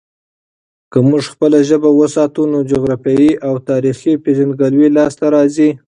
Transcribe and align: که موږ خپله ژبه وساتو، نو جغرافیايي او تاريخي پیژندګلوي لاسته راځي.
که 0.91 0.99
موږ 1.09 1.23
خپله 1.33 1.57
ژبه 1.69 1.89
وساتو، 1.93 2.41
نو 2.51 2.59
جغرافیايي 2.71 3.31
او 3.47 3.53
تاريخي 3.69 4.13
پیژندګلوي 4.23 4.89
لاسته 4.97 5.25
راځي. 5.35 5.69